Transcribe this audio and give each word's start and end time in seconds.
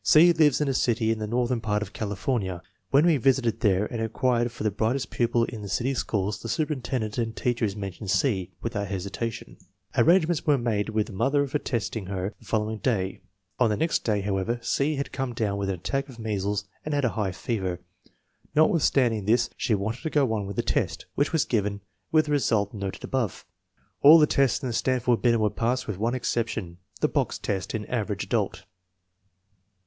C. 0.03 0.33
lives 0.33 0.59
in 0.59 0.67
a 0.67 0.73
city 0.73 1.11
in 1.11 1.19
the 1.19 1.27
northern 1.27 1.61
part 1.61 1.83
of 1.83 1.93
California. 1.93 2.63
When 2.89 3.05
we 3.05 3.17
visited 3.17 3.59
there 3.59 3.85
and 3.85 4.01
inquired 4.01 4.51
for 4.51 4.63
the 4.63 4.71
bright 4.71 4.95
est 4.95 5.11
pupil 5.11 5.43
in 5.43 5.61
the 5.61 5.69
city 5.69 5.93
schools, 5.93 6.39
the 6.41 6.49
superintendent 6.49 7.19
and 7.19 7.37
FORTY 7.39 7.49
ONE 7.65 7.69
SUPERIOR 7.69 7.69
CHILDREN 7.69 8.09
317 8.09 8.09
teachers 8.09 8.49
mentioned 8.49 8.49
C. 8.49 8.51
without 8.63 8.87
hesitation. 8.87 9.57
Arrange 9.95 10.27
ments 10.27 10.47
were 10.47 10.57
made 10.57 10.89
with 10.89 11.05
the 11.05 11.13
mother 11.13 11.45
for 11.45 11.59
testing 11.59 12.07
her 12.07 12.33
the 12.39 12.45
following 12.45 12.79
day. 12.79 13.21
On 13.59 13.69
the 13.69 13.77
next 13.77 14.03
day, 14.03 14.21
however, 14.21 14.57
C. 14.63 14.95
had 14.95 15.11
come 15.11 15.33
down 15.35 15.59
with 15.59 15.69
an 15.69 15.75
attack 15.75 16.09
of 16.09 16.17
measles 16.17 16.65
and 16.83 16.95
had 16.95 17.05
a 17.05 17.09
high 17.09 17.31
fever. 17.31 17.79
Notwithstanding 18.55 19.25
this 19.25 19.51
she 19.55 19.75
wanted 19.75 20.01
to 20.01 20.09
go 20.09 20.33
on 20.33 20.47
with 20.47 20.55
the 20.55 20.63
test, 20.63 21.05
which 21.13 21.31
was 21.31 21.45
given, 21.45 21.79
with 22.11 22.25
the 22.25 22.31
result 22.31 22.73
noted 22.73 23.03
above. 23.03 23.45
All 24.01 24.17
the 24.17 24.25
tests 24.25 24.63
in 24.63 24.67
the 24.67 24.73
Stanford 24.73 25.21
Binet 25.21 25.39
were 25.39 25.51
passed 25.51 25.85
with 25.85 25.99
one 25.99 26.15
exception, 26.15 26.79
the 27.01 27.07
box 27.07 27.37
test 27.37 27.75
in 27.75 27.85
Average 27.85 28.23
Adult. 28.23 28.63